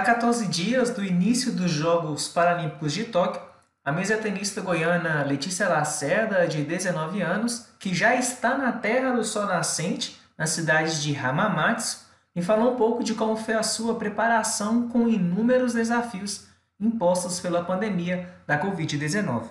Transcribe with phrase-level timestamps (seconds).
[0.00, 3.42] A 14 dias do início dos Jogos Paralímpicos de Tóquio,
[3.84, 9.22] a mesa tenista goiana Letícia Lacerda, de 19 anos, que já está na terra do
[9.22, 13.96] sol nascente, na cidade de Hamamatsu, me falou um pouco de como foi a sua
[13.96, 16.46] preparação com inúmeros desafios
[16.80, 19.50] impostos pela pandemia da Covid-19.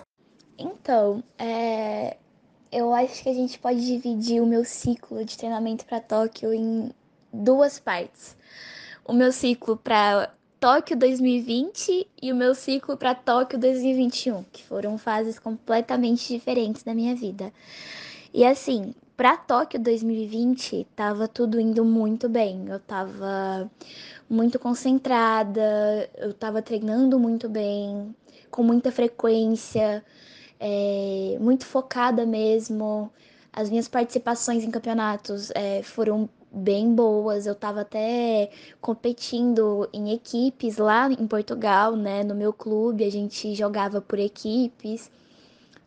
[0.58, 2.16] Então, é...
[2.72, 6.92] eu acho que a gente pode dividir o meu ciclo de treinamento para Tóquio em
[7.32, 8.36] duas partes.
[9.04, 14.98] O meu ciclo para Tóquio 2020 e o meu ciclo para Tóquio 2021, que foram
[14.98, 17.50] fases completamente diferentes da minha vida.
[18.32, 22.66] E assim, para Tóquio 2020, tava tudo indo muito bem.
[22.68, 23.70] Eu tava
[24.28, 28.14] muito concentrada, eu tava treinando muito bem,
[28.50, 30.04] com muita frequência,
[30.60, 33.10] é, muito focada mesmo.
[33.50, 37.46] As minhas participações em campeonatos é, foram bem boas.
[37.46, 42.24] Eu estava até competindo em equipes lá em Portugal, né?
[42.24, 45.10] No meu clube, a gente jogava por equipes.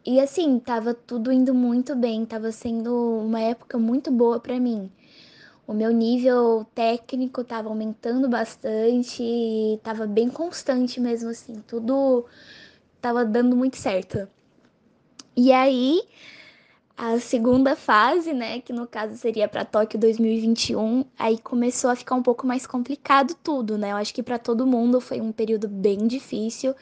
[0.05, 4.91] E assim, tava tudo indo muito bem, tava sendo uma época muito boa para mim.
[5.65, 12.25] O meu nível técnico estava aumentando bastante e tava bem constante mesmo assim, tudo
[12.99, 14.27] tava dando muito certo.
[15.37, 16.01] E aí,
[16.97, 22.15] a segunda fase, né, que no caso seria para Tóquio 2021, aí começou a ficar
[22.15, 23.91] um pouco mais complicado tudo, né?
[23.91, 26.75] Eu acho que para todo mundo foi um período bem difícil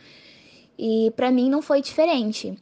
[0.78, 2.58] e para mim não foi diferente.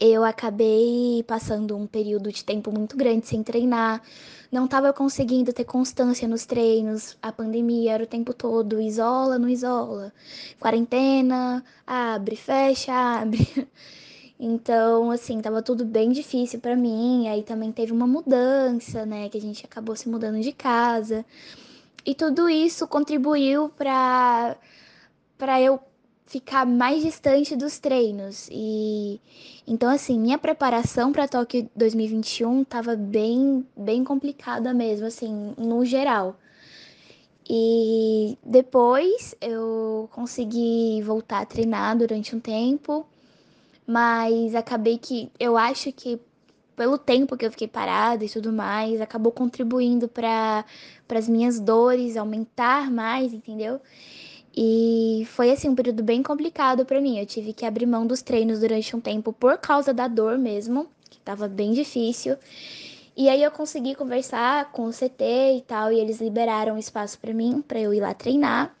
[0.00, 4.02] Eu acabei passando um período de tempo muito grande sem treinar,
[4.50, 9.48] não estava conseguindo ter constância nos treinos, a pandemia era o tempo todo, isola, não
[9.48, 10.12] isola,
[10.60, 13.46] quarentena, abre, fecha, abre.
[14.40, 17.28] Então, assim, tava tudo bem difícil para mim.
[17.28, 19.28] Aí também teve uma mudança, né?
[19.28, 21.24] Que a gente acabou se mudando de casa.
[22.06, 24.56] E tudo isso contribuiu para
[25.36, 25.80] para eu
[26.26, 28.48] ficar mais distante dos treinos.
[28.52, 29.20] E
[29.66, 36.36] então assim, minha preparação para Tóquio 2021 tava bem bem complicada mesmo, assim, no geral.
[37.50, 43.06] E depois eu consegui voltar a treinar durante um tempo
[43.88, 46.20] mas acabei que eu acho que
[46.76, 50.62] pelo tempo que eu fiquei parada e tudo mais, acabou contribuindo para
[51.08, 53.80] as minhas dores aumentar mais, entendeu?
[54.54, 57.18] E foi assim um período bem complicado para mim.
[57.18, 60.86] Eu tive que abrir mão dos treinos durante um tempo por causa da dor mesmo,
[61.08, 62.36] que estava bem difícil.
[63.16, 65.24] E aí eu consegui conversar com o CT
[65.56, 68.77] e tal, e eles liberaram espaço para mim, para eu ir lá treinar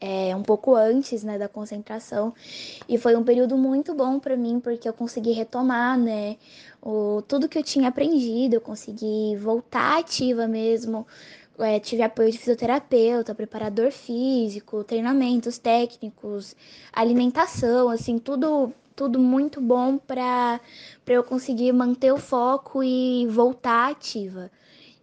[0.00, 2.34] é, um pouco antes né, da concentração.
[2.88, 6.36] E foi um período muito bom para mim, porque eu consegui retomar né,
[6.82, 11.06] o, tudo que eu tinha aprendido, eu consegui voltar ativa mesmo.
[11.58, 16.54] É, tive apoio de fisioterapeuta, preparador físico, treinamentos técnicos,
[16.92, 20.58] alimentação, assim, tudo tudo muito bom para
[21.06, 24.50] eu conseguir manter o foco e voltar ativa.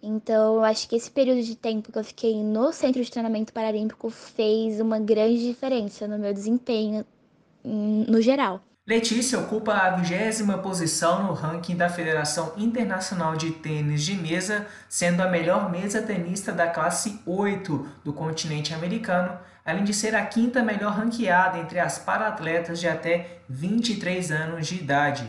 [0.06, 3.54] Então, eu acho que esse período de tempo que eu fiquei no Centro de Treinamento
[3.54, 7.06] Paralímpico fez uma grande diferença no meu desempenho
[7.64, 8.62] no geral.
[8.86, 15.22] Letícia ocupa a vigésima posição no ranking da Federação Internacional de Tênis de Mesa, sendo
[15.22, 20.62] a melhor mesa tenista da classe 8 do continente americano, além de ser a quinta
[20.62, 25.26] melhor ranqueada entre as para-atletas de até 23 anos de idade.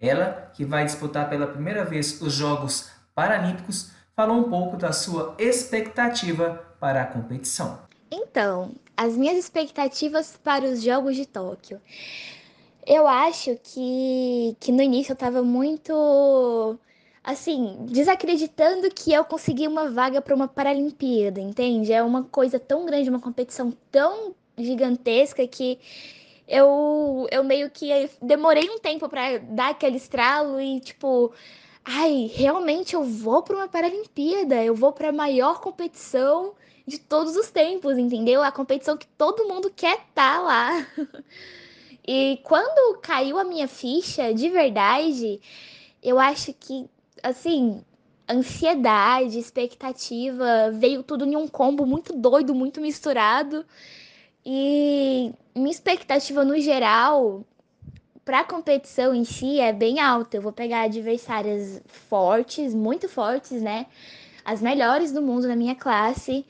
[0.00, 5.34] Ela, que vai disputar pela primeira vez os Jogos Paralímpicos, falou um pouco da sua
[5.38, 7.78] expectativa para a competição.
[8.10, 11.80] Então, as minhas expectativas para os Jogos de Tóquio.
[12.86, 16.78] Eu acho que, que no início eu estava muito
[17.22, 21.92] assim, desacreditando que eu consegui uma vaga para uma Paralimpíada, entende?
[21.92, 25.78] É uma coisa tão grande, uma competição tão gigantesca que
[26.48, 31.32] eu, eu meio que demorei um tempo para dar aquele estralo e, tipo,
[31.86, 36.54] ai, realmente eu vou para uma Paralimpíada, eu vou para a maior competição
[36.86, 38.42] de todos os tempos, entendeu?
[38.42, 40.86] A competição que todo mundo quer estar tá lá.
[42.06, 45.40] e quando caiu a minha ficha, de verdade,
[46.02, 46.86] eu acho que,
[47.22, 47.84] assim,
[48.28, 53.64] ansiedade, expectativa, veio tudo em um combo muito doido, muito misturado.
[54.44, 57.44] E minha expectativa no geral
[58.26, 60.36] para a competição em si é bem alta.
[60.36, 63.86] Eu vou pegar adversárias fortes, muito fortes, né?
[64.44, 66.44] As melhores do mundo na minha classe.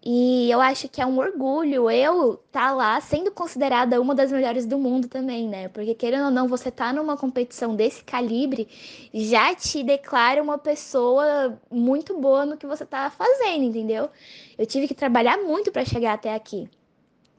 [0.00, 4.30] E eu acho que é um orgulho eu estar tá lá sendo considerada uma das
[4.30, 5.66] melhores do mundo também, né?
[5.68, 8.68] Porque querendo ou não, você tá numa competição desse calibre
[9.12, 14.08] já te declara uma pessoa muito boa no que você tá fazendo, entendeu?
[14.56, 16.70] Eu tive que trabalhar muito para chegar até aqui.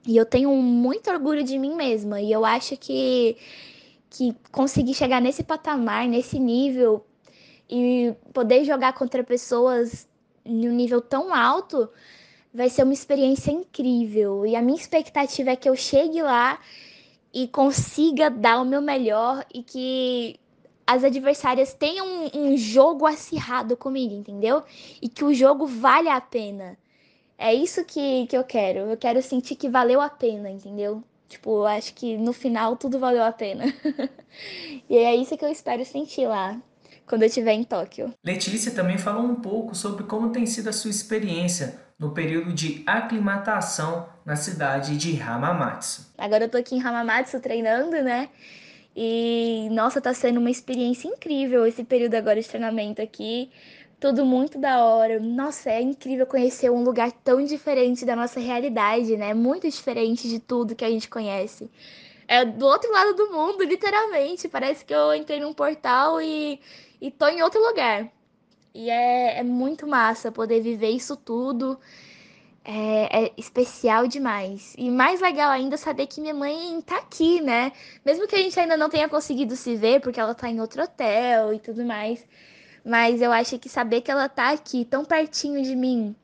[0.07, 2.21] E eu tenho muito orgulho de mim mesma.
[2.21, 3.37] E eu acho que
[4.09, 7.05] que conseguir chegar nesse patamar, nesse nível
[7.69, 10.07] e poder jogar contra pessoas
[10.43, 11.87] em um nível tão alto
[12.53, 14.45] vai ser uma experiência incrível.
[14.45, 16.59] E a minha expectativa é que eu chegue lá
[17.31, 20.39] e consiga dar o meu melhor e que
[20.87, 24.63] as adversárias tenham um, um jogo acirrado comigo, entendeu?
[24.99, 26.75] E que o jogo valha a pena.
[27.39, 28.79] É isso que, que eu quero.
[28.79, 31.01] Eu quero sentir que valeu a pena, entendeu?
[31.29, 33.63] Tipo, eu acho que no final tudo valeu a pena.
[34.89, 36.59] e é isso que eu espero sentir lá
[37.07, 38.13] quando eu estiver em Tóquio.
[38.21, 42.83] Letícia também falou um pouco sobre como tem sido a sua experiência no período de
[42.85, 46.13] aclimatação na cidade de Hamamatsu.
[46.17, 48.29] Agora eu tô aqui em Hamamatsu treinando, né?
[48.95, 53.49] E nossa, tá sendo uma experiência incrível esse período agora de treinamento aqui.
[53.99, 55.19] Tudo muito da hora.
[55.19, 59.33] Nossa, é incrível conhecer um lugar tão diferente da nossa realidade, né?
[59.33, 61.69] Muito diferente de tudo que a gente conhece.
[62.27, 64.47] É do outro lado do mundo, literalmente.
[64.47, 66.59] Parece que eu entrei num portal e,
[67.01, 68.09] e tô em outro lugar.
[68.73, 71.79] E é, é muito massa poder viver isso tudo.
[72.63, 74.75] É, é, especial demais.
[74.77, 77.71] E mais legal ainda saber que minha mãe tá aqui, né?
[78.05, 80.83] Mesmo que a gente ainda não tenha conseguido se ver, porque ela tá em outro
[80.83, 82.23] hotel e tudo mais.
[82.85, 86.15] Mas eu acho que saber que ela tá aqui, tão pertinho de mim,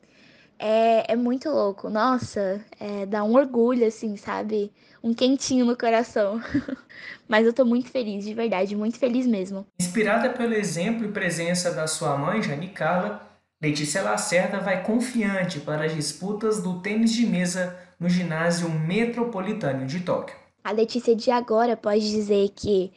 [0.60, 1.90] é, é muito louco.
[1.90, 4.72] Nossa, é, dá um orgulho, assim, sabe?
[5.04, 6.42] Um quentinho no coração.
[7.28, 9.66] Mas eu tô muito feliz, de verdade, muito feliz mesmo.
[9.80, 15.86] Inspirada pelo exemplo e presença da sua mãe, Jane Carla, Letícia Lacerda vai confiante para
[15.86, 20.36] as disputas do tênis de mesa no ginásio metropolitano de Tóquio.
[20.62, 22.92] A Letícia de agora pode dizer que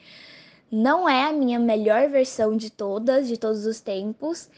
[0.70, 4.50] não é a minha melhor versão de todas, de todos os tempos,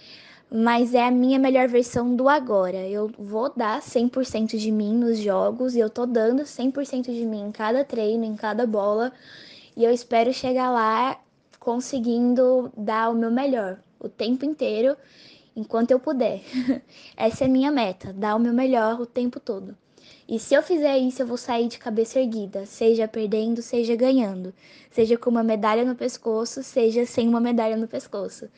[0.51, 2.79] mas é a minha melhor versão do agora.
[2.89, 7.43] Eu vou dar 100% de mim nos jogos e eu tô dando 100% de mim
[7.49, 9.13] em cada treino, em cada bola,
[9.77, 11.21] e eu espero chegar lá
[11.61, 14.97] conseguindo dar o meu melhor o tempo inteiro,
[15.61, 16.43] enquanto eu puder.
[17.17, 19.77] Essa é a minha meta, dar o meu melhor o tempo todo.
[20.27, 24.55] E se eu fizer isso, eu vou sair de cabeça erguida, seja perdendo, seja ganhando,
[24.91, 28.49] seja com uma medalha no pescoço, seja sem uma medalha no pescoço.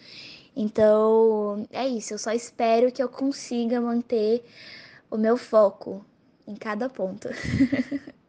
[0.55, 2.15] Então, é isso.
[2.15, 4.45] Eu só espero que eu consiga manter
[5.11, 6.05] o meu foco
[6.47, 7.29] em cada ponto.